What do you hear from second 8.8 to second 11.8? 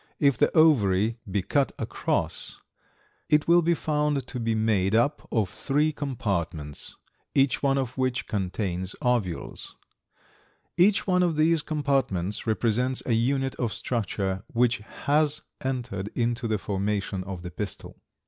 ovules. Each one of these